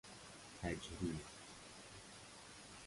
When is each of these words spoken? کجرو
کجرو 0.61 1.13